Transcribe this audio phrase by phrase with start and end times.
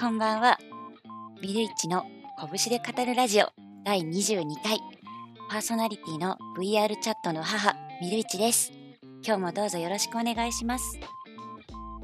[0.00, 0.56] こんばんは。
[1.42, 2.06] ビルイチの
[2.52, 3.48] 拳で語るラジオ
[3.82, 4.78] 第22回。
[5.50, 8.70] パーソナリティの VR チャットの母、ミルイチです。
[9.26, 11.00] 今日もどうぞよろしくお願いします。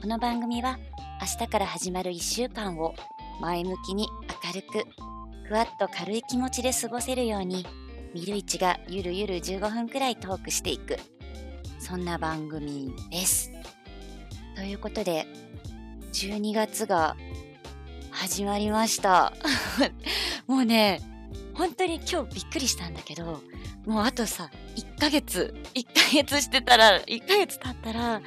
[0.02, 0.76] この番組は
[1.20, 2.96] 明日から始まる1週間を
[3.40, 4.08] 前向きに
[4.44, 4.84] 明るく、
[5.46, 7.64] ふわっと軽い気持ちで過ごせるように、
[8.12, 10.96] ミルイチがゆるゆる15分くらいトークしていく、
[11.78, 13.52] そんな番組です。
[14.56, 15.28] ということで、
[16.12, 17.16] 12月が
[18.24, 19.34] 始まりました。
[20.48, 21.02] もうね、
[21.52, 23.42] 本当に今日びっくりしたんだけど、
[23.84, 28.22] もうあとさ、1ヶ月、1ヶ月してたら、1ヶ月経ったら、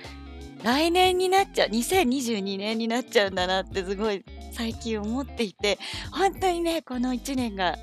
[0.64, 5.80] 来年になっちゃう、2022年になっちゃうんだなってすごい最近思っていて、
[6.12, 7.80] 本当にね、この1年が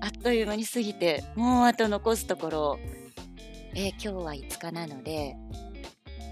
[0.00, 2.78] あっという間に過ぎて、もうあと残すところ、
[3.74, 5.34] えー今日は5日なので、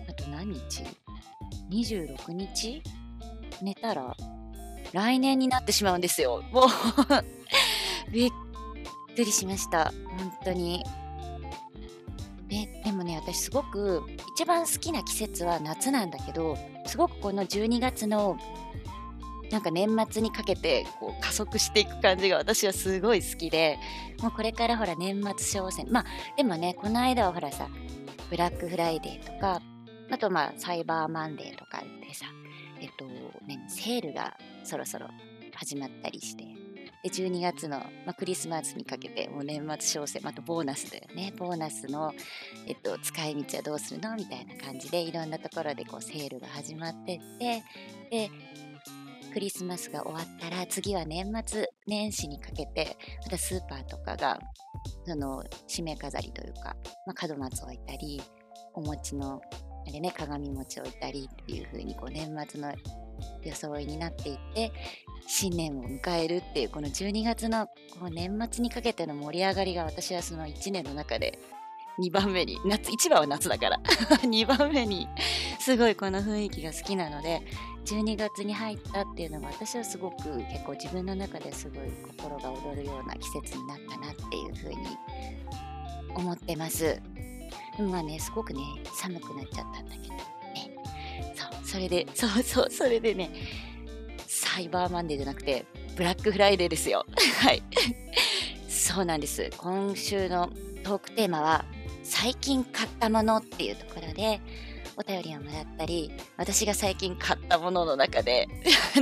[0.08, 0.84] あと何日
[1.68, 2.80] ?26 日？
[3.60, 4.16] 寝たら
[4.92, 6.42] 来年になってしまうんですよ。
[6.52, 6.66] もう
[8.12, 8.30] びっ
[9.14, 9.92] くりしました。
[10.18, 10.84] 本当に。
[12.48, 14.02] ででもね、私すごく
[14.34, 18.38] 一番好きな季節は夏なんだけど、すごくこの12月の
[19.50, 23.78] なんか年末にかけてこう加速していく感じが私はすごい好きで、
[24.22, 25.86] もうこれからほら年末商戦。
[25.90, 26.04] まあ
[26.36, 27.68] でもね、この間はほらさ、
[28.30, 29.60] ブラックフライデーとか、
[30.10, 32.26] あとまあサイバーマンデーとかでさ、
[32.80, 33.04] えっと、
[33.46, 34.36] ね、セールが
[34.68, 35.08] そろそろ
[35.54, 36.44] 始まったりして、
[37.02, 41.32] で、12月の、まあ、クリスマスにかけて、もう年末商戦、またボーナスだよね。
[41.36, 42.12] ボーナスの、
[42.66, 44.16] えっと、使い道はどうするの？
[44.16, 47.62] みたいな感じで、いろんなところでこうセールが始まってって、
[48.10, 48.30] で、
[49.32, 54.38] クリスマスが終わったら、次は年末年始にかけて、またスーパーとかが、
[55.06, 58.20] その、締め飾りというか、まあ、門松を置いたり、
[58.74, 59.40] お餅の、
[59.86, 62.72] あれね、鏡餅を置いたりっていう風に、こう、年末の
[63.44, 64.72] 装いになっていて、
[65.26, 67.66] 新年を迎えるっていうこの12月の
[68.00, 71.38] こう年末にかけての盛り上がりが私はその1年の中で
[71.98, 73.78] 2番目に夏1番は夏だから
[74.24, 75.06] 2番目に
[75.58, 77.42] すごいこの雰囲気が好きなので
[77.84, 84.76] 12月に入ったっていうのが私はすごく結構自分の中ですごい心が躍るような季節になったなっていうふうに
[86.14, 87.00] 思ってます。
[87.78, 88.60] まあねすごくね
[88.92, 90.37] 寒くなっちゃったんだけど
[91.34, 93.30] そうそれで そうそうそれでね
[94.28, 95.64] サイバーマンデーじゃなくて、
[95.96, 97.06] ブラックフライデーですよ。
[97.40, 97.62] はい。
[98.68, 99.50] そうなんです。
[99.56, 100.50] 今週の
[100.84, 101.64] トークテーマは、
[102.04, 104.40] 最近買ったものっていうところで、
[104.96, 108.48] お便りをもらったり、私が最近買ったものの中で、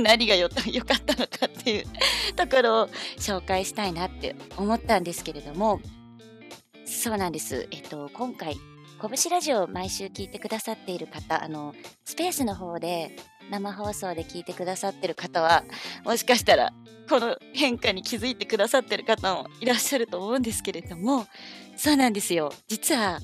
[0.01, 1.85] 何がよ良かったのかっていう
[2.35, 5.81] ところを紹介したいなって思ったんですけれども、
[6.85, 7.67] そうなんです。
[7.71, 8.57] えっと、今回、
[8.99, 13.15] 拳ラジオを毎週聞いてくださっている方、あの、スペースの方で
[13.51, 15.63] 生放送で聞いてくださってる方は、
[16.03, 16.73] もしかしたら
[17.09, 21.27] この変化に気づいてくださってる方もいらっしゃると思うんですけれども、
[21.75, 22.51] そうなんですよ。
[22.67, 23.19] 実は、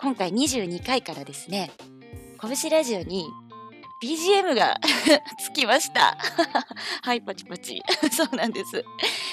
[0.00, 1.70] 今回22回からですね、
[2.40, 3.26] 拳ラジオに
[4.02, 4.78] BGM が
[5.38, 6.16] つきました。
[7.02, 7.80] はい、パチパチ。
[8.10, 8.84] そうなんです。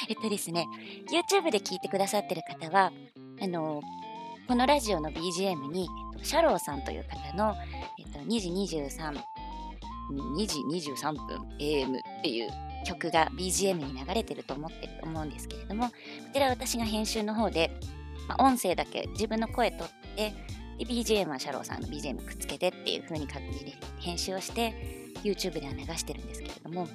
[0.07, 0.67] えっとですね、
[1.11, 2.91] YouTube で聞いてくださってる方は、
[3.41, 3.81] あの、
[4.49, 5.87] このラジオの BGM に、
[6.23, 7.55] シャローさんという方の、
[7.99, 9.13] えっと、2時23
[10.11, 12.49] 2時23分 AM っていう
[12.83, 15.93] 曲が BGM に流れてると思ってると思うんですけれどもこ
[16.33, 17.69] ちら私が編集の方で、
[18.27, 20.33] まあ音声だけ自分の声取って
[20.79, 24.73] で BGM はシャローさんの BGM くっつけてっていう風に感じで編集をして
[25.23, 26.87] YouTube では流してるんですけれども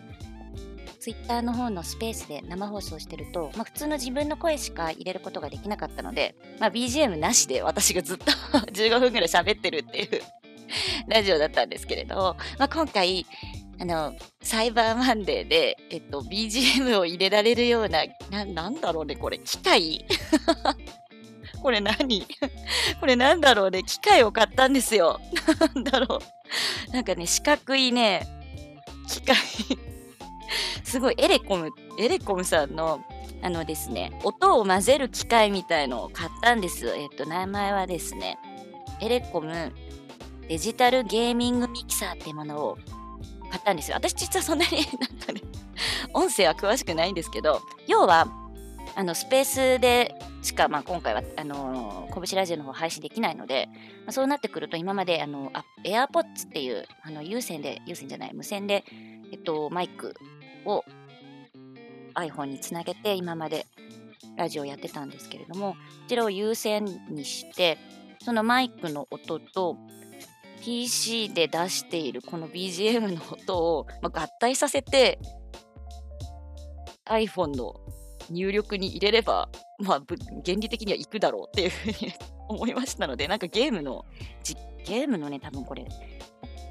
[1.04, 8.24] Twitter の方のスペースで生放送してると、まあ、普通の自分の声しか入れることができなかったので、まあ、BGM なしで私がずっと
[8.72, 10.22] 15分ぐらい喋ってるっていう
[11.06, 13.26] ラジオだったんですけれど、まあ、今回、
[13.78, 20.06] あの、サイバーマンデーで、えっと、BGM を入れられるような、な、なんだろうね、これ、機械？
[21.60, 22.26] これ何？
[23.00, 25.20] これなんだろうね、機械を買ったんですよ。
[25.74, 26.20] なんだろ
[26.88, 26.92] う。
[26.92, 28.26] なんかね、四角いね、
[29.08, 29.36] 機械。
[30.84, 33.04] すごい、エレコム、エレコムさんの、
[33.42, 36.88] あのですね、音を混ぜる機械みたいのを買ったんです。
[36.88, 38.38] えっと、名前はですね、
[39.00, 39.72] エレコム
[40.48, 42.78] デジタルゲーミングミキサーっていうものを
[43.50, 43.96] 買ったんですよ。
[43.96, 45.40] 私実はそんなに なんかね、
[46.12, 48.28] 音声は詳しくないんですけど、要は、
[48.96, 53.68] あの、スペースでしか、まあ、今回は、あのー、拳ラジオの方配信できないので、
[54.04, 55.50] まあ、そうなってくると、今まで、あの、
[55.84, 58.84] AirPods っていう、あの、有線で、有線じゃない、無線で、
[59.32, 60.14] えっと、マイク
[60.66, 60.84] を
[62.14, 63.66] iPhone につなげて、今まで
[64.36, 65.78] ラジオやってたんですけれども、こ
[66.08, 67.78] ちらを有線にして、
[68.24, 69.76] そのマイクの音と、
[70.64, 75.18] PC で出しているこの BGM の音を、ま、合体させて
[77.06, 77.74] iPhone の
[78.30, 80.02] 入力に入れれば、まあ、
[80.44, 82.14] 原理的にはいくだろうっていうふうに
[82.48, 84.06] 思いましたので、なんかゲームの、
[84.86, 85.86] ゲームのね、多分これ、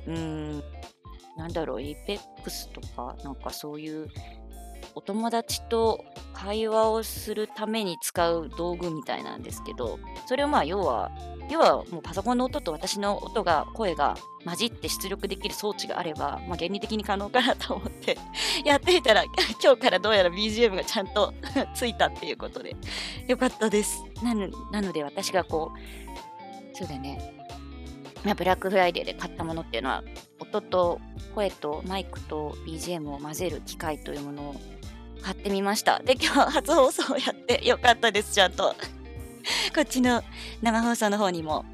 [0.07, 0.63] うーん、
[1.37, 4.09] なんだろう、APEX とか、なんかそういう
[4.95, 11.11] お友達と会話をするために使う道具みたいなんですけど、それをまあ要は、
[11.49, 14.15] 要はもうパソコンの音と私の音が、声が
[14.45, 18.17] 混じって出力できる装置があれば、まあ、原理的に可能かなと思って
[18.65, 21.33] やってみたら、今日からどうやら BGM がちゃんと
[21.73, 22.75] ついたっていうことで、
[23.27, 24.03] よかったです。
[24.21, 27.43] なのなので私がこう、そうだね、
[28.23, 30.03] まあ、ブラックフライデーで買ったものっていうのは、
[30.53, 31.01] 音と
[31.33, 34.55] 声とマイクと BGM を混ぜる機械というものを
[35.23, 35.99] 買ってみました。
[35.99, 38.75] で、今日初放送をやってよかったです、ちゃんと。
[39.73, 40.23] こっちの
[40.61, 41.65] 生放送の方にも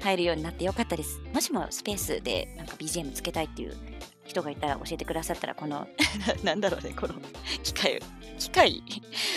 [0.00, 1.20] 入るようになってよかったです。
[1.34, 3.76] もしもスペースでなんか BGM つけたいっていう
[4.24, 5.88] 人がいたら教えてくださったら、この
[6.44, 7.14] なんだろうね、この
[7.62, 8.00] 機械、
[8.38, 8.82] 機械？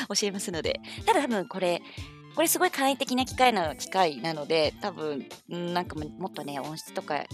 [0.09, 0.79] 教えますので。
[1.05, 1.81] ただ多分これ、
[2.35, 7.25] これすごい簡易的な機械な機械なので、多分、なんかもっとね、音質とか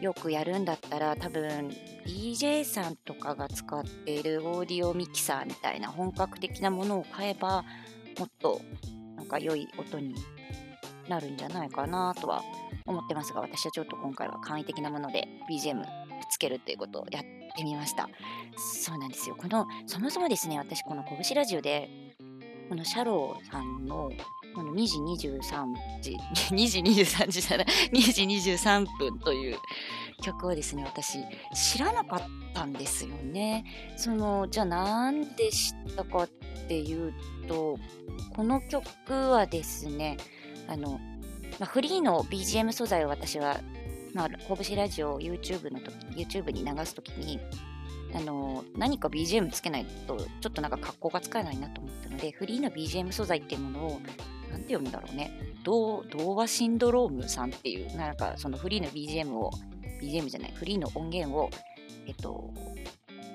[0.00, 1.68] よくやるんだったら多分
[2.06, 7.64] DJ さんとかが使っているオーディオミキサーみたいな本格的なものを買えば
[8.18, 8.60] もっと
[9.16, 10.14] なんか良い音に
[11.08, 12.42] なるんじゃないかなとは
[12.86, 15.84] 思ってますが私はちょっと今回は簡易的なもので BGM
[16.30, 17.22] つけるっていうことをやっ
[17.56, 18.08] てみました。
[18.82, 19.36] そうなんですよ。
[19.36, 21.88] このそもそもですね私この拳ラジオで
[22.68, 24.10] このシャローさんの
[24.54, 26.16] この2時23時、
[26.54, 29.58] 2時23時じゃない、 2時23分という
[30.22, 31.18] 曲をですね、私
[31.54, 32.20] 知らなかっ
[32.54, 33.64] たんですよね。
[33.96, 36.28] その、じゃあなんで知ったかっ
[36.68, 37.14] ていう
[37.48, 37.78] と、
[38.34, 40.16] この曲はですね、
[40.68, 41.00] あの、
[41.58, 43.60] まあ、フリーの BGM 素材を私は、
[44.14, 47.38] まあ、拳ラジオ YouTube の時、YouTube に流すときに、
[48.14, 54.00] あの何か BGM つけないとちょっとなんか格好がつかないなと思ったのでフリーの BGM 素材っていうものを
[54.50, 55.30] なんて読むんだろうね。
[55.62, 56.02] 童
[56.34, 59.52] 話シンドロームさんっていう、なんかそのフリーの BGM を、
[60.02, 61.50] BGM じゃない、フリーの音源を、
[62.06, 62.52] えっと、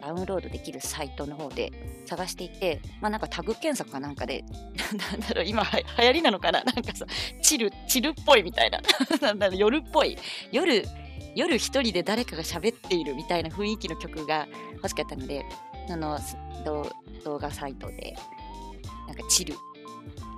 [0.01, 1.71] ダウンロードできるサイトの方で
[2.05, 4.43] 探していて、まあなんかタグ検索かなんかで、
[5.11, 6.63] なんだろう、今は流行りなのかな？
[6.63, 7.05] なんかさ、
[7.41, 8.81] チル、チルっぽいみたいな、
[9.21, 10.17] なんだろう、夜っぽい。
[10.51, 10.83] 夜、
[11.35, 15.45] 夜一人で誰かが喋っているみたいな雰囲気の曲が欲しかったので、
[15.89, 16.19] あの、
[17.23, 18.15] 動画サイトで、
[19.07, 19.53] なんかチル、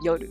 [0.04, 0.30] 夜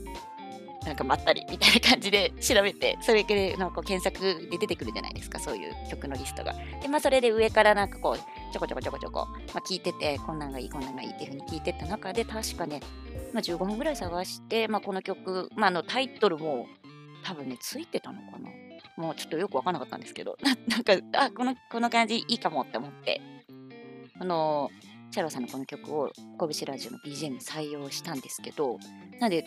[0.87, 6.55] なんかまったりみたいな感じで調べて、それでなんか検索で出てくるじゃないですか、そういう曲のリストが。
[6.81, 12.81] で、まあそれで上からなんかこう、ちょこちょこちょこちょこ、まあ、聞いてて、こんなんがいい、こんなんがいいっていうふうに聞いてた中で、確かね、
[13.33, 16.69] まあ、15分ぐらい探して、まあ、この曲、ま、あのタイトルも
[17.25, 18.49] 多分ね、ついてたのかな。
[18.97, 20.37] もうちょっとよくわかんなかったんですけど、
[20.69, 23.21] なんか、あ、この、この感じいいかもって思って、
[24.19, 24.71] あの
[25.11, 28.79] シャローさんのこの曲を拳ラジオの BGM 採用したんですけど、
[29.21, 29.47] なんで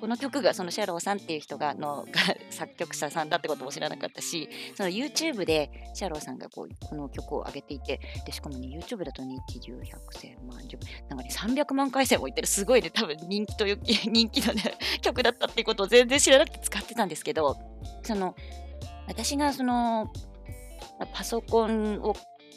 [0.00, 2.06] この曲がそのシャローさんっていう人がの
[2.50, 10.78] 作曲者さんだってことも知らなかったし YouTube でシャローさんがこうこの曲を上げていてでしかもね YouTube だと日中100千万十
[11.08, 14.62] なんかね300万回戦もいってるすごいね多分人気という 人気のね
[15.00, 17.56] 曲だったっていうことを全然知らなくて使ってたんですけど
[18.02, 18.34] その
[19.06, 20.12] 私がその
[21.12, 22.14] パソコンを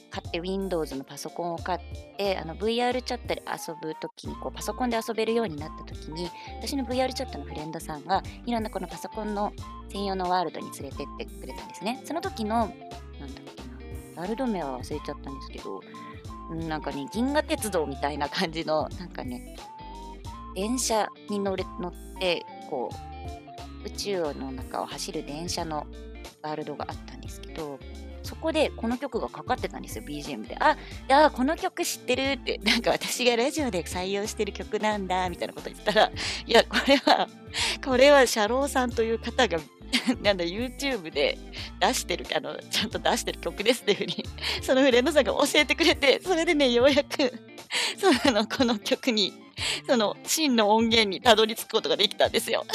[0.10, 1.80] 買って Windows のパソコンを買っ
[2.18, 6.30] てあの VR チャットで遊ぶときにこうパソコンで遊べるようになったときに
[6.62, 9.54] 私の VR チャットのフレンドさんがいろんなこのパソコンの
[9.92, 12.02] 専用のワールドに連れてってくれたんですね。
[12.06, 12.76] その時のなんだっ
[13.56, 15.81] けなワールド名は忘れちゃったんですけど
[16.68, 19.56] なんかね銀河鉄道みたいな感じのなんかね
[20.56, 22.90] 電車に乗れ乗ってこ
[23.85, 25.85] う宇宙の中を走る電車の
[26.42, 27.80] ワールドがあったんですけど
[28.24, 30.56] そこでこの曲がかかってたんですよ、BGM で。
[30.60, 30.78] あ、い
[31.08, 36.12] や、この曲知ってるって、 なんか私がラジオで採用してる曲なんだ、みたいなこと言ったら、
[36.46, 37.28] いや、これは、
[37.84, 39.58] これはシャローさんという方が
[40.22, 41.38] なんだ、YouTube で
[41.80, 44.26] 出してる、あの、ちゃんと出してる曲ですっていうふうに、
[44.62, 47.34] そのフレンドさんが教えてくれて、それでね、ようやく、
[47.98, 49.34] その、この曲に、
[49.88, 52.66] その、真の音源にたどり着くことができたんですよ。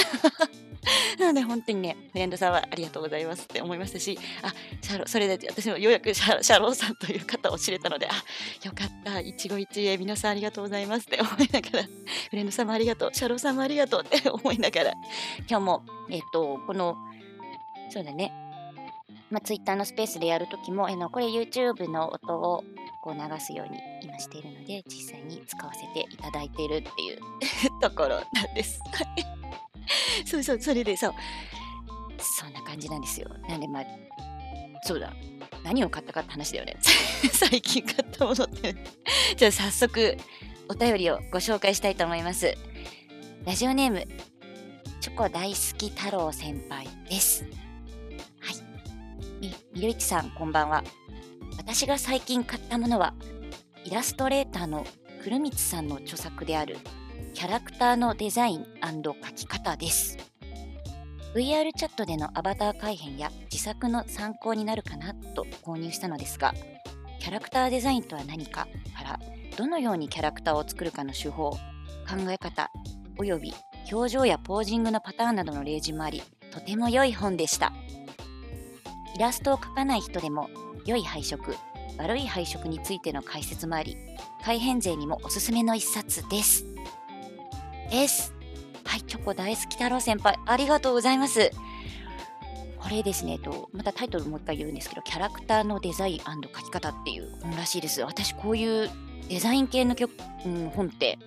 [1.18, 8.12] なので本当にね、フレンドさんはありがとうございますって思いましたし、あ、シャロそれで私もようやくシャシャローさんという方を知れたので、あ、
[8.64, 11.84] よかった、一期一会皆さんありがとうございますって思いながら、
[12.30, 14.92] フレンドさんもありがとう、シャローさんもありがとうって 思いながら、
[15.48, 16.96] 今日も、えっ、と、この、
[17.90, 18.32] そうだね、
[19.30, 22.64] まあ、Twitter のスペースでやるときも、えのこれ YouTube の音を
[23.02, 27.18] こう流すように今しているので、実際に使わせていただいているっていう
[27.80, 28.80] ところなんです。
[30.26, 31.14] そうそう、それでそう、
[32.18, 33.28] そんな感じなんですよ。
[33.48, 33.84] なんでまあ、
[34.84, 35.12] そうだ。
[35.62, 36.76] 何を買ったかって話だよね。
[37.32, 38.74] 最近買ったものって
[39.36, 40.16] じゃあ早速、
[40.68, 42.54] お便りをご紹介したいと思います。
[43.44, 44.06] ラジオネーム、
[45.00, 47.44] チョコ大好き太郎先輩です。
[48.40, 48.56] はい。
[49.40, 50.84] み、みるいちさん、こんばんは。
[51.56, 53.14] 私が最近買ったものは、
[53.84, 54.86] イラストレーターの
[55.20, 56.78] 古光さんの著作である、
[57.34, 60.16] キャラクターのデザイン描き方です。
[61.34, 66.54] VR チャットでのアバター改変や自作の参考になるかなと購入したのですが、
[67.18, 69.20] キャラクターデザインとは何かから
[69.58, 71.58] どのようにキャラクターを作るかの手法、考
[72.30, 72.70] え方、
[73.18, 73.52] および
[73.90, 76.22] 表情やポージングのパターンなどの例示もあり、
[76.52, 77.72] とても良い本でした。
[79.16, 80.48] イラストを描かない人でも
[80.86, 81.56] 良い配色、
[81.98, 83.96] 悪い配色についての解説もあり、
[84.44, 86.73] 改変勢にもおすすめの一冊です。
[87.94, 88.34] です。
[88.84, 91.52] はい、チョコ大好き太郎先輩、ありがとうございます。
[92.76, 96.24] これですね、とまたタイトルもう一回言うんですけど、キャラクターのデザイン書
[96.64, 98.02] き方っていう本らしいです。
[98.02, 98.90] 私、こういう
[99.28, 100.12] デザイン系の曲、
[100.44, 101.20] うん、本って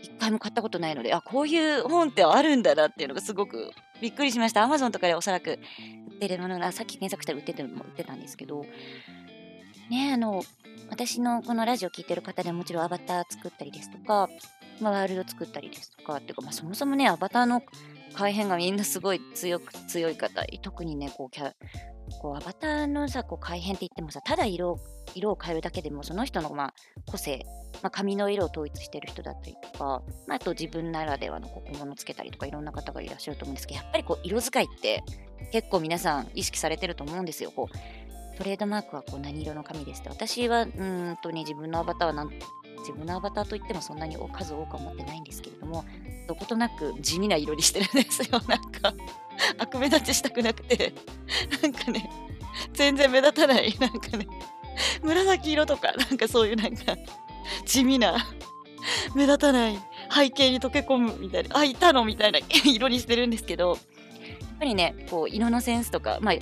[0.00, 3.70] 一回も買ったことないので、あ、こういう本ってあるんだなっていうのがすごく
[4.00, 4.62] びっくりしました。
[4.62, 5.58] アマゾンとかでおそらく
[6.08, 8.64] 売ってるものが、さっき検索したら売ってても売ってたんですけど、
[9.90, 10.42] ね、あの、
[10.88, 14.30] 私のこのラジオ聴いてる方でもちろんアバター作ったりですとか、
[14.80, 17.62] まあ、ワールド作ったりですとか、っていうか、まあ、そもそもね、アバターの
[18.14, 21.52] 改変がみんなすごい強く、強い方、特にね、こう、キャ
[22.20, 24.78] こうアバターのさ、こう改変って言ってもさ、ただ色
[25.14, 26.74] 色を変えるだけでも、その人の、まあ、
[27.06, 27.44] 個性、
[27.82, 35.02] まあ、髪の色を統一してる人だったりとか、まあ、あと自分ならではのこう小物つけたりとか、いろんな方がいらっしゃると思うんですけど、やっぱりこう色使いって
[35.52, 37.50] 結構皆さん意識されてると思うんですよ。
[37.50, 40.10] こうトレードマークはこう何色の髪ですって。
[40.10, 42.30] 私は、うんとね、自分のアバターはなん
[42.80, 45.84] 自分のアバターといってもそんなに数多くは持ってないんですけれども、
[46.26, 48.40] どことなく地味な色にしてるんですよ。
[48.46, 48.94] なんか、
[49.58, 50.92] 悪目立ちしたくなくて、
[51.62, 52.10] なんかね、
[52.72, 54.26] 全然目立たない、なんかね、
[55.02, 56.96] 紫色とか、なんかそういうなんか、
[57.64, 58.16] 地味な、
[59.14, 59.78] 目立たない
[60.14, 63.78] 背景に溶け込むみたいな、あ、いたのみたいな色にしてるんですけど、やっ
[64.58, 66.34] ぱりね、こう、色のセンスとか、まあ、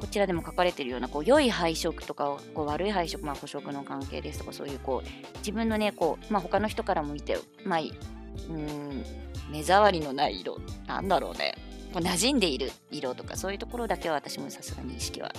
[0.00, 9.04] こちらでも書かれてるようなこう良い配色とかこう悪い配色、まあ、捕食の関係ですとかそういうこう自分のねこう、まあ、他の人からも見て、まあ、うん
[9.50, 11.54] 目障りのない色なんだろうね
[11.92, 15.32] こう馴染んでいる色とかそういうところだけは私もさすがに意識は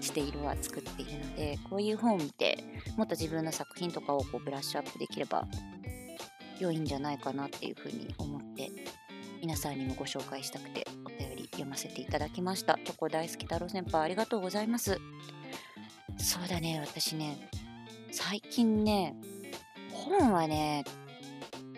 [0.00, 2.64] して色は作っているのでこういう本を見て
[2.96, 5.46] もっと自分の作品とかをこうブラッシュアップできれば
[6.58, 8.70] 良いんじゃないかなっていうふうに思って
[9.40, 10.86] 皆さんにもご紹介したくて。
[11.58, 12.78] 読ませていただきました。
[12.84, 14.98] チョコ大好き太郎先輩ありがとうございます。
[16.16, 17.48] そうだね、私ね、
[18.10, 19.14] 最近ね、
[19.92, 20.84] 本はね、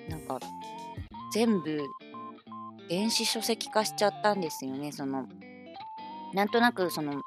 [0.08, 0.38] なんか
[1.32, 1.80] 全部
[2.88, 4.92] 電子書籍化しちゃったんですよね。
[4.92, 5.26] その、
[6.34, 7.22] なんとなくその、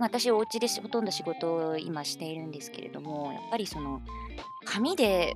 [0.00, 4.00] 私お家でほとんど仕事を今しているんですけれども、やっぱりその、
[4.64, 5.34] 紙で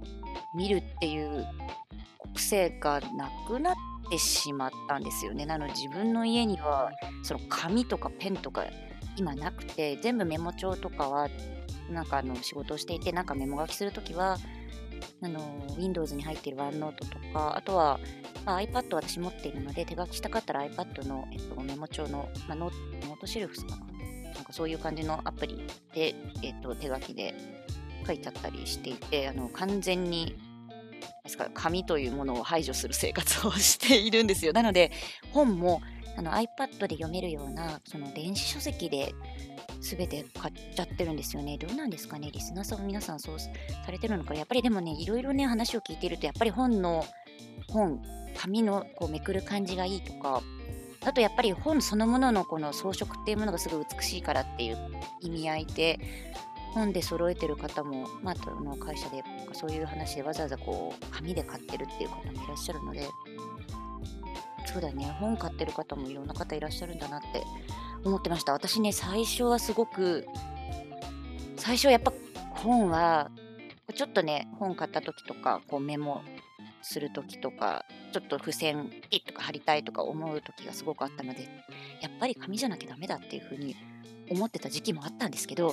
[0.55, 1.47] 見るっていう
[2.35, 3.75] 癖がなくなっ
[4.11, 5.47] てしまったんですよね。
[5.47, 8.65] なので自分の家にはその紙とかペンとか
[9.17, 11.29] 今なくて全部メモ帳とかは
[11.91, 14.39] なんかあの仕事をしていてなんかメモ書きするときは
[15.23, 17.99] あの Windows に入っている OneNote とかあとは、
[18.45, 23.87] まあ、iPad 私持っているので手書きしたかったら iPad の、えっと、メモ帳の、まあ、ノートシルフスかな
[24.35, 27.35] なんかそういう感じのアプリで、えっと、手書きで
[28.07, 30.37] 書いちゃったりしていてあの完全に
[31.29, 34.53] ですか紙というものを排除する生活をしているんですよ。
[34.53, 34.91] なので
[35.33, 35.81] 本も
[36.17, 39.15] あの iPad で読めるようなその電子書籍で
[39.81, 41.59] 全て買っちゃってるんですよね。
[41.59, 43.49] どうなんですかねリスナーさん皆さんそうさ
[43.93, 47.05] れてるのかやっぱりでもねいろいろね話を聞いてるとやっぱり本の
[47.69, 48.03] 本
[48.37, 50.43] 紙のこうめくる感じがいいとか
[51.05, 54.79] あとやっぱり本そのもののこの装飾っていうものがすごい美しいからっていう
[55.21, 56.01] 意味合いで
[56.79, 63.09] 本で揃えてる方も、まあ、の会社でそういう話でわざわざこう紙で買ってるっていう方もいらっしゃるので。
[64.65, 65.07] そうだね。
[65.19, 67.43] 本買ってる方もいろんな方いらっしゃるんだなって
[68.05, 68.53] 思ってました。
[68.53, 70.27] 私ね最初はすごく
[71.57, 72.13] 最初やっぱ
[72.51, 73.31] 本は
[73.95, 76.23] ちょっとね本買った時とかこうメモ
[76.83, 81.49] する時とかちょっと付箋ピッとか貼りたいとか思う時がすごくあったので
[82.03, 83.75] やっぱり紙じゃなきゃダメだっていうふうに
[84.31, 85.69] 思ってた時期もあったんですけど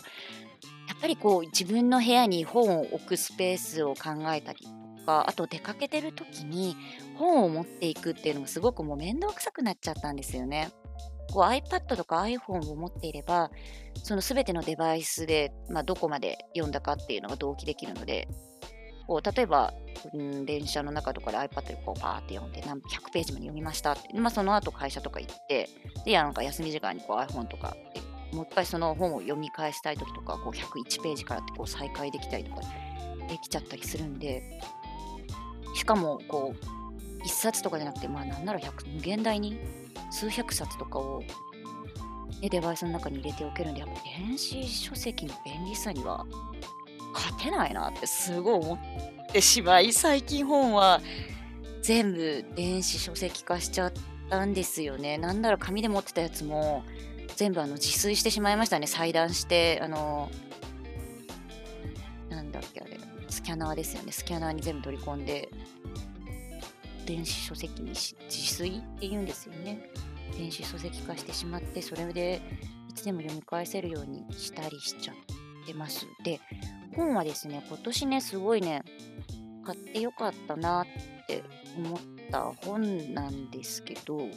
[0.88, 4.60] やっぱりこう自分の部屋に本を置くスペースを考えたり
[5.00, 6.76] とかあと出かけてる時に
[7.16, 10.70] 本を持っていくっていうのがすごくもう面倒くさくなっちゃったんですよね。
[11.34, 13.52] iPad とか iPhone を持っていれば
[14.04, 18.28] その全てのデバイスで、まあ、どこまで読んだかっていうのが同期できるので
[19.08, 19.74] こう例えば、
[20.14, 25.70] うん、電車の中とかで iPad でこうバーって読んで何100ページまで読みましたって、まあ、その後会社とか行って
[26.06, 27.76] でなんか休み時間にこう iPhone とか
[28.36, 32.62] もう一回その本を読み返したい時とかこう101ページからってこう再開できたりとか
[33.30, 34.60] できちゃったりするんで
[35.74, 39.58] しかもこう1冊とかじゃなくてまあなんなら100無限大に
[40.12, 41.24] 数百冊とかを、
[42.42, 46.26] ね、デバイスの中に入れておけるんでやっぱ電子書籍の便利さには
[47.14, 48.80] 勝てないなってすごい思っ
[49.32, 51.02] てしまい最近本は
[51.82, 53.94] 全部電子書籍化しちゃっ
[54.30, 55.20] たんですよね。
[55.20, 56.84] なんなら紙で持ってたやつも
[57.36, 58.88] 全部あの自炊してしまいましたね。
[58.88, 60.30] 裁断して、あの、
[62.30, 62.98] なんだっけあれ、
[63.30, 64.12] スキャナーですよね。
[64.12, 65.50] スキャナーに全部取り込んで、
[67.06, 69.90] 電子書籍に自炊って言うんですよね。
[70.38, 72.42] 電子書籍化してしまって、それで
[72.90, 75.16] いつでも読み返せるようにしたりしちゃっ
[75.68, 76.08] てます。
[76.24, 76.40] で、
[76.96, 78.84] 本はですね、今年ね、すごいね、
[79.66, 80.86] 買ってよかったなっ
[81.28, 81.44] て
[81.78, 82.00] 思っ
[82.32, 84.30] た本なんですけど、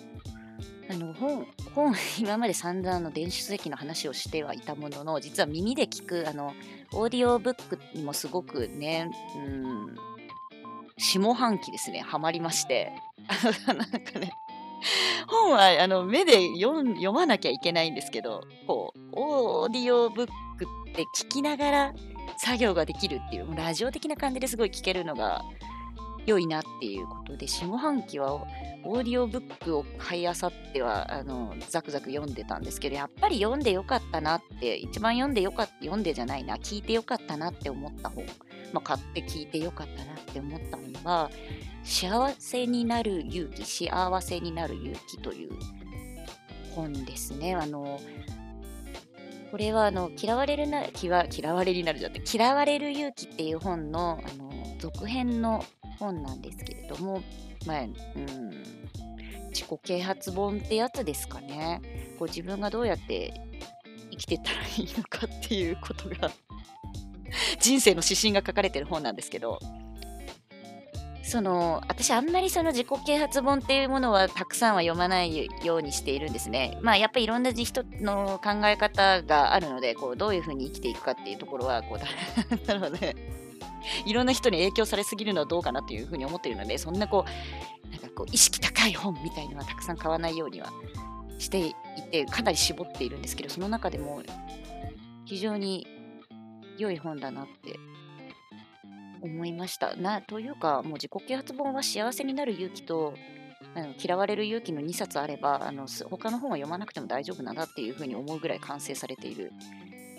[0.91, 6.55] あの本、本、今まで散々の電子書籍の話をしてはいたものの、実は耳で聞く、あの、
[6.93, 9.97] オーディオブックにもすごくね、うん、
[10.97, 12.93] 下半期ですね、ハマりまして、
[13.67, 14.33] なんかね、
[15.27, 20.27] 本はあの目で読まなきゃいけないんですけど、こう、オーディオブッ
[20.57, 21.95] クって聞きながら
[22.39, 25.43] 作業ができるっていう、ラジオ的な感じですごい聞けるのが
[26.29, 38.27] 良いなっていうことで、下半期はオーディオブックを買いあさっては、あの、ザクザク読んでたんですけど、やっぱり読んでよかったなって、一番読んでよかった、読んでじゃないな、聞いてよかったなって思った本、
[38.73, 41.31] まあ、買って聞いてよかったなって思ったのは、
[41.83, 45.51] 幸せになる勇気、幸せになる勇気という
[46.75, 47.55] 本ですね。
[47.55, 47.99] あの、
[49.51, 55.65] これはあの嫌われるな嫌嫌われになるじゃって嫌われる勇気っていう本のあの続編の
[55.99, 57.23] 本なんですけれども、
[57.67, 58.51] まあ、うん
[59.51, 61.81] 自己啓発本ってやつですかね
[62.19, 63.33] こう自分がどうやって
[64.11, 66.31] 生きてったらいいのかっていうことが
[67.61, 69.59] 人生の指針が書かれてる本なんですけど
[71.29, 76.79] その私あんまりその自己啓発本っていうものはたくさんは読まないようにしているんですね。
[76.81, 81.99] まあやっぱりいろんな人の考え方があるのでこうどういうふうに生きていくかっていうところはこう
[82.67, 83.15] なので
[84.07, 90.73] いろんな人に影響されすぎるのはどうかなというふうに思っているのでそんなこうなんかこう意識高い本みたいのはたくさん買わないようには
[91.39, 91.75] してい
[92.11, 94.23] てかなり絞っているんですけどその中でも
[95.25, 95.87] 非常に
[96.79, 97.79] 良い本だなって
[99.21, 99.97] 思いました。
[99.97, 103.15] なというか、もう自己啓発本は幸せになる勇気と、
[103.75, 109.53] あの嫌われる勇気の2冊あればあの、他の本は読まなくても大丈夫だなっていうふうに思うぐらい完成されている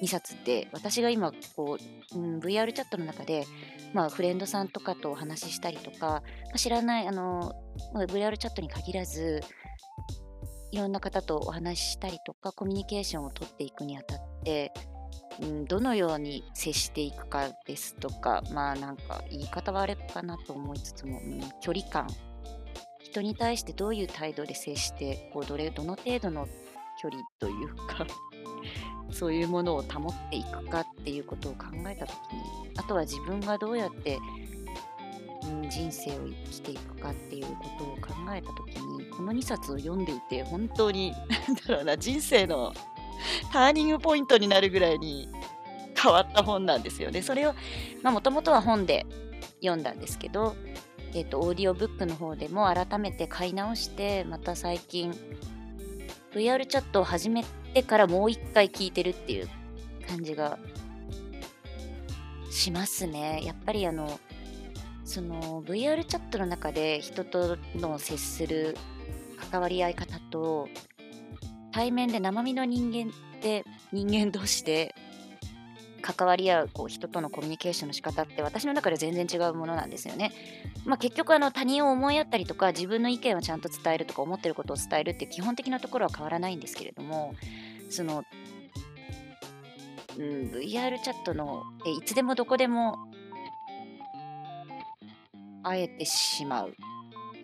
[0.02, 1.78] 2冊で、私が今こ
[2.14, 3.46] う、うん、VR チャットの中で、
[3.94, 6.22] まあ、フレンドさんとかとお話ししたりとか、ま
[6.56, 7.54] あ、知らないあの、
[7.94, 9.42] まあ、VR チャットに限らず、
[10.72, 14.72] いろんな方とお話ししたりとか、コミュニケーションをとっていくにあたって、
[15.42, 22.08] うん、どのように接していくかですとか、まあなんか言い方はあれかなと思いつつも、うん、距離感、
[23.02, 26.48] 人に対してどういう態度で接して、こうどれどの程度の
[27.02, 28.06] 距離というか。
[29.12, 34.20] そういうものを保っていくかっていうことを考えたときに、あとは自分がどうやって、
[35.44, 41.12] うん、人生を生きていくかっていうことを考えたときに、この2冊を読んでいて、本当に、
[41.48, 42.74] なんだろうな、人生の
[43.52, 45.30] ターニングポイントになるぐらいに
[46.02, 47.22] 変わった本なんですよね。
[47.22, 47.54] それを、
[48.04, 49.06] もともとは本で
[49.62, 50.56] 読んだんですけど、
[51.14, 55.12] えっ、ー、と、オーディオブックの方でも改めて買い直して、また最近、
[56.34, 57.44] VR チャットを始め
[57.74, 59.50] てからもう一回聞いてるっていう
[60.08, 60.58] 感じが
[62.52, 63.42] しますね。
[63.44, 64.20] やっぱりあの、
[65.04, 68.78] その VR チャットの中で人との接する
[69.52, 70.70] 関わり合い方と
[71.72, 74.94] 対面で生身の人間って人間同士で
[76.02, 80.32] 関わり合うこう人とのコミュニケーションの仕方って私の中で全然違うものなんですよね。
[80.86, 87.36] まあ、結局あの他人を思いやったりとか自分の意見をちゃんと伝えるとか思ってることを伝えるって基本的なところは変わらないんですけれども
[87.90, 88.24] その、
[90.18, 92.98] うん、VR チャットのえいつでもどこでも
[95.64, 96.76] 会えてしまう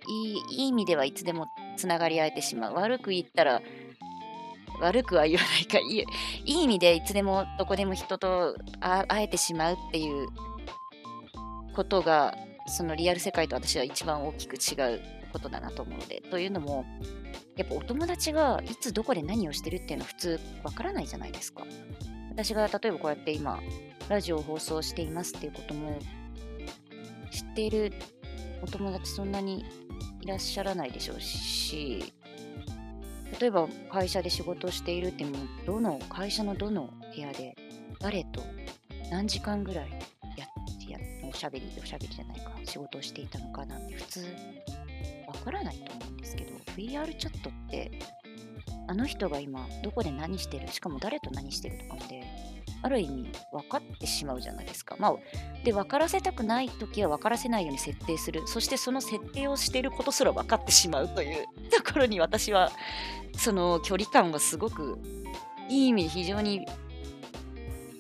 [0.07, 3.61] いいいい意味ではいつでもつながり合えてしまう悪く言ったら
[4.81, 5.99] 悪くは言わないかいい
[6.45, 10.27] いい意味でいつでもどこでも人と会えてしまうっていう
[11.73, 12.35] ことが
[12.67, 16.85] そのリアル世界と私は一番大きく違うことだなと思うのでというのも
[17.57, 21.65] やっぱお友達がいつどこで何をしてるっていうのは普通わからないじゃないですか。
[22.31, 23.61] 私が例えばこうやって今
[24.09, 25.97] ラジオを放送していますっていうことも
[27.31, 27.93] 知っている
[28.61, 29.65] お友達そんなに
[30.21, 32.13] いらっしゃらないでしょうし
[33.39, 37.55] 例えば会社で仕事をしているってもどの会社のどの部屋で
[37.99, 38.41] 誰と
[39.11, 39.91] 何時間ぐらい
[40.37, 44.25] やってやおしゃべりおしゃべりじゃないか仕事をしていたのかなんて普通
[45.27, 47.91] わからないと思うんですけど VR チャットって
[48.87, 52.23] あの人が今どこで何してるしかも誰と何してるとかまで
[52.81, 54.95] ある意味分かってしまうじゃないですか。
[54.99, 55.15] まあ、
[55.63, 62.71] で分からせたくない時は分からせないように設定するそしてその設定をしていることすら分かってしまうという ところに私は
[63.37, 64.99] その距離感はすごく
[65.69, 66.65] いい意味で非常に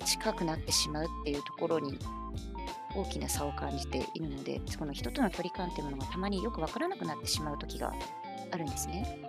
[0.05, 1.97] 近くなってしまうっていうところに
[2.95, 7.93] 大きな差を感じているのでこの人との距離感っていうものがたまによく分からなくなってしまう時が
[8.51, 9.19] あるんですね。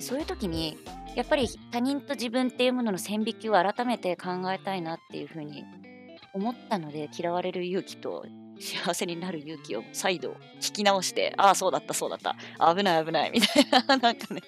[0.00, 0.78] そういう時に
[1.14, 5.64] やっぱり他人と自分っていうものの線引きを改めて考えたいなっていうふうに
[6.32, 8.26] 思ったので嫌われる勇気と
[8.60, 12.36] 幸せになる勇気を再度聞き直してああそうだったそうだった。
[12.74, 13.30] 危ない危ない。
[13.32, 14.42] みたいな なんかね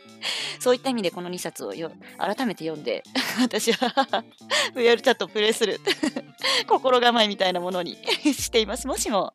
[0.58, 3.02] そういった意味でこの2冊をよ改めて読んで
[3.40, 4.24] 私は
[4.74, 5.80] VR チャットをプレイする
[6.68, 8.86] 心構えみたいなものにしています。
[8.86, 9.32] もしも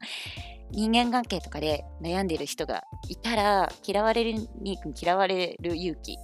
[0.71, 6.17] 人間関係とかで悩んでる人がいたら嫌われるに嫌われる勇気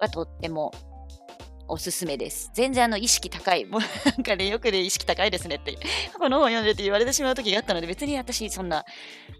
[0.00, 0.72] はとっても
[1.66, 2.50] おすすめです。
[2.54, 3.64] 全然あの意識高い。
[3.64, 5.76] もう なんかね、よくね、意識高いですねって、
[6.18, 8.84] この本読んでって言われてしまう時があったので、別に私、そんな、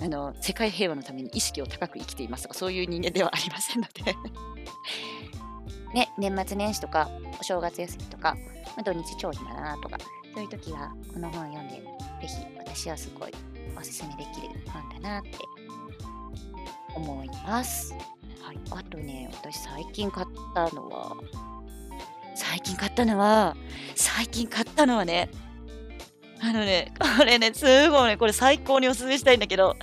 [0.01, 4.17] あの、世界平和のために意識を高く生きていますとか、そういう人間ではありませんので
[5.95, 8.37] ね、年末年始とか、お正月休みとか、
[8.77, 9.99] ま、土日長暇だなとか、
[10.35, 11.83] そういう時は、この本を読んで、ぜ
[12.27, 13.33] ひ、私はすごい
[13.79, 15.31] おすすめできる本だなって
[16.97, 17.95] 思います。
[18.43, 21.17] はい、あとね、私最近買ったのは、
[22.35, 23.57] 最近買ったのは、
[23.95, 25.31] 最近買ったのはね、
[26.41, 29.77] あのね、これね、すごいね、これ最高におすすめしたいんだけど、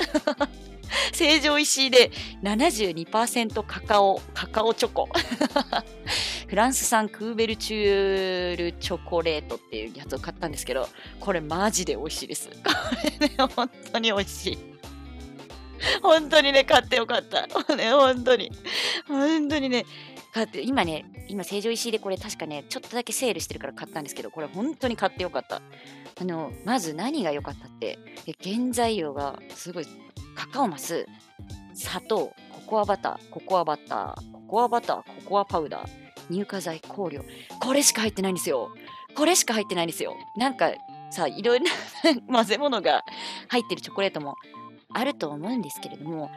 [1.13, 2.11] 成城石井で
[2.43, 5.07] 72%カカオ、カカオチョコ。
[6.51, 10.89] フランス産クーベルチュールチョコレートっていうやつを買ったんですけど、
[11.21, 12.49] これマジで美味しいです。
[12.61, 12.69] こ
[13.21, 14.57] れね、本当に美味しい。
[16.01, 17.47] 本当にね、買ってよかった。
[17.77, 18.51] ね、本当に。
[19.07, 19.85] 本当にね、
[20.33, 25.61] 買って、今ね、今、成城石井でこれ確かね、ちょっとだけセールしてるから買ったんですけど、これ本当に買ってよかった。
[26.19, 27.97] あの、まず何が良かったって、
[28.43, 29.87] 原材料がすごい、
[30.35, 31.07] カカオマス、
[31.73, 36.00] 砂糖、ココアバター、ココアバター、ココアバター、ココアパウダー、
[36.31, 37.23] 乳化剤、香料。
[37.59, 38.69] これしか入ってないんですよ。
[39.15, 40.15] これしか入ってないんですよ。
[40.37, 40.71] なんか
[41.11, 41.71] さ、いろいろな
[42.33, 43.03] 混ぜ物が
[43.49, 44.35] 入ってるチョコレートも
[44.93, 46.29] あると思うんですけれども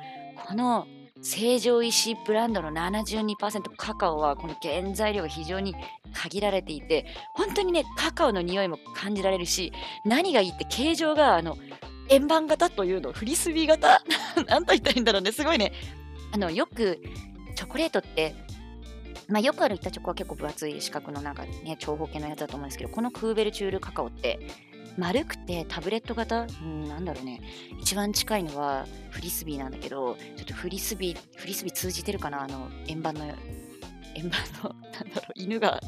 [0.46, 0.86] この
[1.22, 5.74] 成城石ブランドの72%カカオはこの原材料が非常に
[6.12, 9.72] 限られていて本当にねカカオの匂いも感じられるし
[10.04, 11.56] 何がいいって形状があの
[12.10, 14.02] 円盤型というのフリスビー型？
[14.46, 15.72] なんと言ったらいいんだろうねすごいね
[16.32, 17.00] あのよく
[17.56, 18.34] チョコレートって
[19.28, 24.38] まあ、よくある板チョコは結構分厚い四角のなんかね長方形のやつだと思うんですけどこのクーベルチュールカカオって
[24.96, 27.40] 丸くてタブレット型、うん、なんだろうね。
[27.80, 33.24] 一番近いのはフリスビーなんだけど、ちょっとフリスビー、フリスビー通じてるかなあの、円盤の、
[34.14, 35.80] 円盤の、 なんだろう、犬が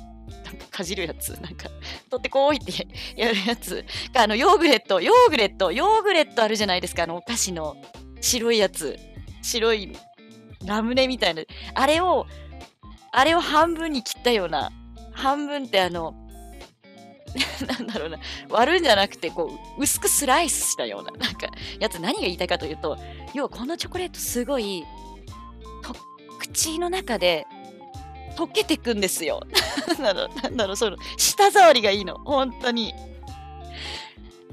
[0.45, 1.69] なんかかじるやつ、なんか、
[2.11, 3.85] 取ってこいって やるやつ。
[4.15, 7.77] あの、ヨーグレット、ヨーグレット、ヨーグレットあるじゃないですか、あの、お菓子の
[8.21, 8.99] 白いやつ。
[9.43, 9.93] 白い
[10.65, 11.43] ラムネみたいな。
[11.75, 12.27] あれを、
[13.13, 14.71] あれを半分に切ったような、
[15.13, 16.15] 半分ってあの、
[17.67, 22.99] なんだろうな、割るんじゃなくて、こう、薄くスライスしたような、なんか、やつ何が言いたいかというと、
[23.35, 24.85] 要はこのチョコレートすごい、
[26.39, 27.47] 口の中で
[28.37, 29.41] 溶けてくんですよ。
[29.99, 32.95] なんだろう、なんだろう、その、舌触りがいいの、本当に。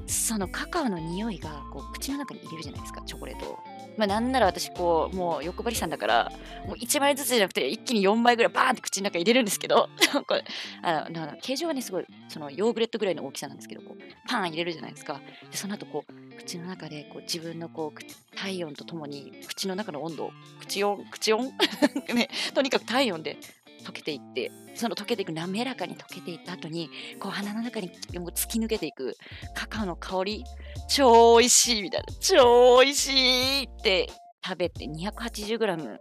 [0.06, 3.58] そのカカオの匂いがこう口の中に入れるじゃないですか、チョコレートを。
[3.96, 6.32] まあ、なんなら私こうもう欲張りさんだから
[6.66, 9.88] もう1枚ずつじゃなくて一気に4枚ぐらいバーンって口の中に入れるんですけど
[10.26, 10.44] これ
[10.82, 21.52] あの形状はねすごいそのヨーグレットぐらいの大きさなんですけどこうパン入れるじゃないですかでその後こう口の中でこう自分のこう体温とともに口の中の温度口温口温？
[22.14, 23.38] ねとにかく体温で
[23.84, 29.16] 溶けていってその溶けていく滑らかに溶けていった後にこう鼻の中にもう突き抜けていく
[29.54, 30.44] カカオの香り
[30.88, 33.12] 超美味しいみたいな超美味し
[33.60, 34.08] いって
[34.44, 35.98] 食べて 280g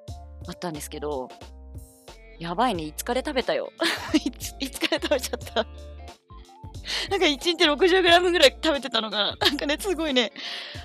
[0.47, 1.29] あったんですけど
[2.39, 3.71] やばいね5日で食べたよ。
[4.11, 5.65] 5, 日で食べちゃった？
[7.09, 10.33] なんか1日 60g ぐらい食べてたのが、なんかね、すごいね、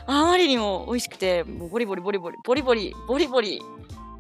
[0.06, 3.60] あまりにも美味しくて、もうボリボリボリボリ、ボリボリ、ボリボリ、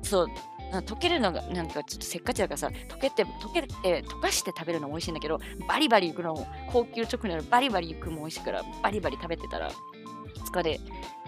[0.02, 0.28] そう、
[0.72, 3.68] 溶けるのがなんかちょっとせっかちだからさ溶けて溶けて
[4.02, 10.80] 溶かして食べるのも美味しいんだけどバリバリいくのも高級チョコになるバリバリいくも美味しいからバリバリ食べてたら2日で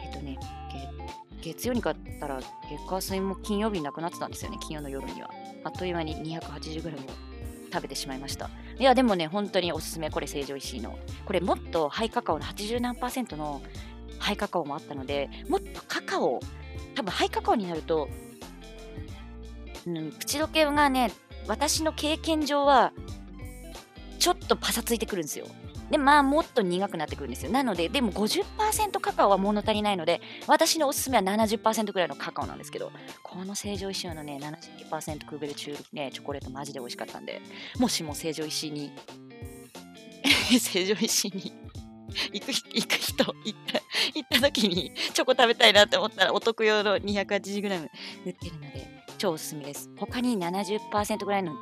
[0.02, 0.38] えっとね
[1.42, 5.30] 月曜に買ったら月火水も金曜日なくなってたんですよね金曜の夜には
[5.64, 7.30] あっという間に 280g を
[7.72, 8.50] 食べてしまいました。
[8.78, 10.98] いや、でもね、本当におすすめ、これ成城石井の。
[11.24, 13.62] これもっとハイカカオの80何パーセントの
[14.18, 16.40] ハイカカオもあったので、もっとカカオ、
[16.94, 18.08] 多分ハイカカオになると、
[19.86, 21.12] うん、口どけがね、
[21.46, 22.92] 私の経験上は、
[24.18, 25.46] ちょっとパサついてくるんですよ。
[25.90, 27.50] で、まあ、もっと苦くなってくるんですよ。
[27.50, 37.42] なので、でも50%カカオは物足りないので、私のおすすめは70%くらいのカカオなんですけど、この成城石井のね、72%クーベルチュールね、チョコレートマジで美味しかったんで、
[37.78, 38.92] もしも成城石井に、
[40.60, 41.52] 成城石井に
[42.32, 43.80] 行く行く人行った
[44.14, 47.88] 行った時にチョコ食べたいなって思ったらお得用の 280g
[48.26, 49.90] 売ってるので超おすすめです。
[49.98, 51.52] 他に70%ぐらいの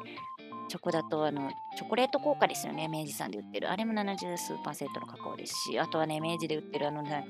[0.69, 2.87] チョコだとあのチョコレート効果ですよね。
[2.87, 3.69] 明治さんで売ってる。
[3.69, 7.27] あれも70数パーセントのカカオですしあとはね明治で売ってるあのね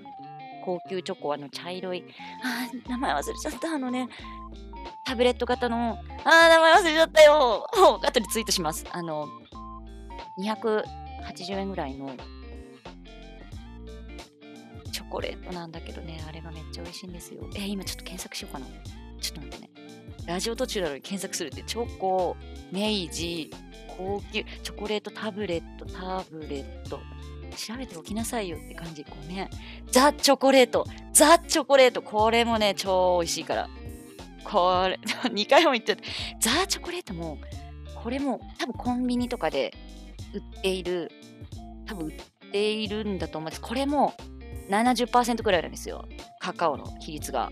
[0.66, 2.04] 高級チョコあの茶色い
[2.44, 3.70] あー名前忘れちゃった。
[3.70, 4.06] あのね
[5.06, 7.66] タブレット型のあー名前忘れちゃったよ。
[8.04, 8.84] 後でツイートします。
[8.90, 9.28] あの
[10.38, 12.14] 280円ぐらいの
[14.92, 16.22] チョコレートなんだけどね。
[16.28, 17.48] あれがめっちゃ美味しいんですよ。
[17.54, 18.66] えー、今ちょっと検索しようかな。
[19.20, 19.77] ちょっと待ってね。
[20.28, 22.36] ラジオ途中なのに検索するってチョコ
[22.70, 23.50] 明治、
[23.96, 27.00] 高級、チョコレートタブレット、タブレット。
[27.56, 29.06] 調べておきなさいよって感じ。
[29.08, 29.48] ごめん。
[29.90, 30.84] ザ・チョコレート。
[31.14, 32.02] ザ・チョコレート。
[32.02, 33.70] これもね、超美味しいから。
[34.44, 35.00] これ、
[35.32, 35.96] 2回も言って
[36.38, 37.38] ザ・チョコレートも、
[38.02, 39.72] これも多分コンビニとかで
[40.34, 41.10] 売っている、
[41.86, 42.14] 多分売っ
[42.52, 43.62] ているんだと思うんです。
[43.62, 44.12] これも
[44.68, 46.06] 70%くらいなんですよ。
[46.38, 47.50] カカオの比率が。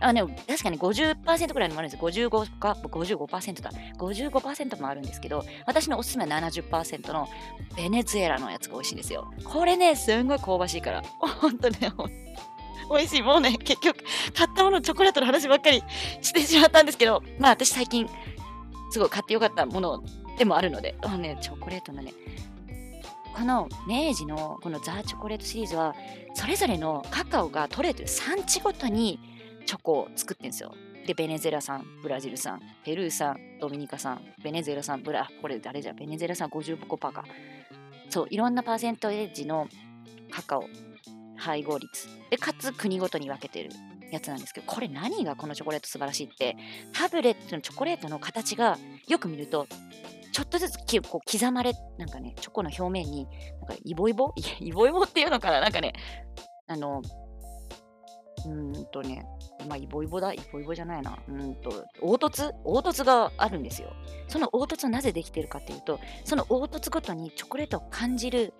[0.00, 2.02] あね、確かに50%くらいのもあるんです。
[2.02, 3.70] 55か、55%だ。
[3.98, 7.28] 55%もあるんですけど、私のおすすめは70%の
[7.76, 9.32] ベネズエラのやつが美味しいんですよ。
[9.44, 11.02] これね、すんごい香ばしいから。
[11.02, 11.92] ほんとね、
[12.90, 13.22] 美味しい。
[13.22, 13.98] もうね、結局、
[14.34, 15.82] 買ったものチョコレートの話ばっかり
[16.22, 18.08] してしまったんですけど、まあ私最近、
[18.90, 20.02] すごい買ってよかったもの
[20.38, 22.14] でもあるので、あのね、チョコレートのね、
[23.34, 25.94] この明治のこのザ・チョコレートシリーズは、
[26.34, 29.20] それぞれのカカオが取れてる産地ごとに
[29.66, 30.74] チョコを作ってんですよ。
[31.06, 37.24] で、ベネズエラ産、ブラジル産、ペルー産、ドミニカ産、ベネズエラ産、ブラ、これ誰じゃ、ベネズエラ産55%か。
[38.08, 39.68] そう、いろんなパーセントエッジの
[40.30, 40.64] カカオ、
[41.36, 42.08] 配合率。
[42.30, 43.70] で、かつ国ごとに分けてる
[44.10, 46.56] やつなんですけど、これ何がこのチョコレート素晴らしいって、
[46.92, 49.66] タブレットのチョコレートの形がよく見ると、
[50.32, 50.76] ちょっとずつ
[51.08, 54.32] こう刻まれ、なんかね、チョコの表面に、なんかイボイボ？
[54.60, 55.60] イボイボっていうのかな？
[55.60, 55.92] なんかね、
[56.68, 57.02] あの、
[58.46, 59.24] うんとね、
[59.68, 61.18] まあ、イボイボだ、イボイボじゃないな。
[61.28, 62.52] うんと、凹凸？
[62.64, 63.92] 凹凸があるんですよ。
[64.28, 68.52] その凹凸はなぜできてるかっていうと、その凹凸ごとにチョコレートを感じる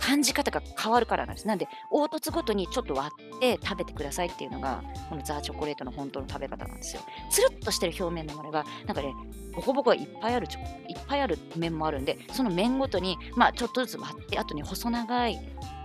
[0.00, 1.48] 感じ方が変わるからなんです。
[1.48, 7.02] なんで、凹凸ごとにちょっと割って食べてくださいっていうのが、このザ・チョコレートの本当の食べ方なんですよ。
[7.30, 9.12] つるっとしてる表面のものが、なんかね、
[9.54, 15.38] ボコボコがいっぱいあるいっぱいある面もあるんで、その面ごとに、まあ、ちょっとずつ割って、あとに細長い、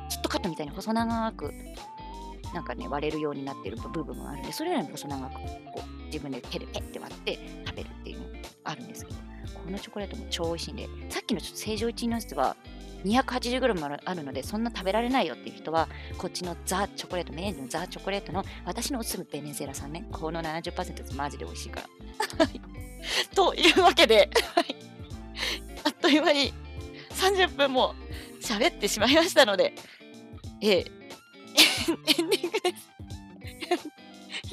[0.10, 1.52] キットカットみたいに細長く
[2.54, 5.42] なんかね割れるようになってる部分があるんでそれより細長くこ
[5.78, 8.32] う自分で手でペッて割って食べるっていうのが
[8.64, 9.18] あるんですけど
[9.66, 12.56] このチョコレートも超美味しいんでさっきのちょっと正常一のやつは
[13.06, 15.88] 280g あるのでそんな食べられないよっていう人は
[16.18, 22.48] こっちのザ・チョコレート明治のザ・チョコレートの私のおすすめベネズエラさんねこの70%マジで美味しいから
[23.36, 24.30] というわけで
[25.86, 26.54] あっという間に
[27.10, 27.96] 30分も
[28.42, 29.74] 喋ってしまいましたので、
[30.62, 30.82] えー、エ
[32.24, 32.43] ンディング。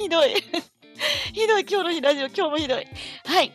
[0.01, 0.33] ひどい。
[1.33, 2.87] ひどい、今日の日ラジオ、今日もひどい。
[3.25, 3.51] はい。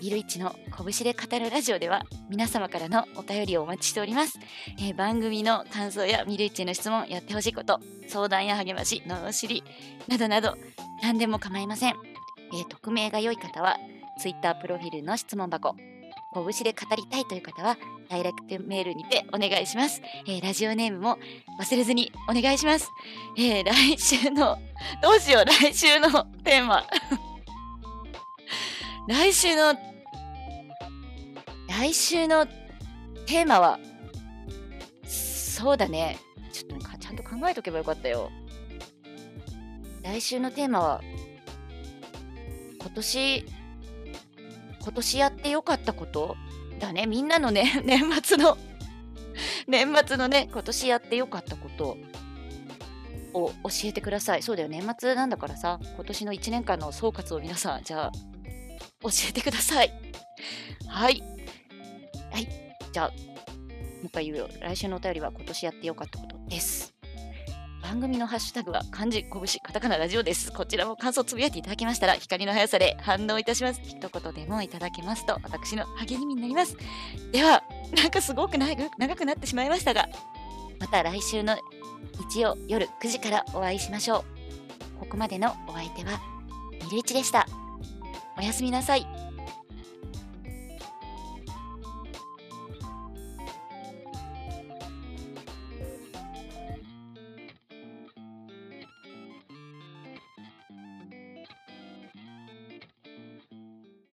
[0.00, 4.38] ビルイチの拳で語るラジオでは皆様からのお便りをお待ちしております。
[4.78, 9.64] えー、番組の感想やミルイチへの質問、やってほしいこと、相談や励まし、罵り
[10.08, 10.58] などなど
[11.02, 11.94] 何でも構いません。
[12.52, 13.78] えー、匿名が良い方は
[14.20, 15.76] Twitter プロフィールの質問箱、
[16.34, 20.02] 拳で語りたいという方は、ダイレクトメールにてお願いします。
[20.26, 21.18] えー、ラジオネームも
[21.60, 22.90] 忘れずにお願いします。
[23.36, 24.58] えー、来週の、
[25.02, 26.84] どうしよう、来週のテーマ。
[29.08, 29.74] 来週の、
[31.68, 32.46] 来週の
[33.26, 33.78] テーマは、
[35.06, 36.18] そうだね。
[36.52, 38.30] ちょっとちゃんと考えとけばよかったよ。
[40.02, 41.00] 来週のテーマは、
[42.80, 43.44] 今年
[44.84, 46.36] 今年やってよかったこと？
[46.78, 47.06] だね。
[47.06, 48.58] みんなのね、 年末の
[49.66, 51.96] 年末のね、今年やってよかったこと
[53.32, 54.42] を教えてください。
[54.42, 58.12] そうだよ、年末なんだからさ、今年の1年間の総括を皆さん、じゃあ、
[59.02, 59.92] 教えてください。
[60.86, 61.22] はい。
[62.30, 62.48] はい。
[62.92, 63.14] じゃあ、も
[64.04, 64.48] う一回言うよ。
[64.60, 66.93] 来週のお便りは今年やってよかったことです。
[67.84, 70.50] 番組のハッシュタグは漢字、拳、カタカナ、ラジオです。
[70.50, 73.80] こちらも感想つぶやいていただけましたら、光の速さで反応いたします。
[73.84, 76.78] 一言でもいただけますと、私の励みになります。
[77.30, 77.62] では、
[77.94, 80.08] なんかすごく長く長くなってしまいましたが、
[80.80, 81.58] また来週の
[82.30, 84.24] 日曜夜9時からお会いしましょ
[84.96, 85.00] う。
[85.00, 86.22] ここまでのお相手は、
[86.84, 87.46] ミルイチでした。
[88.38, 89.23] おやすみなさい。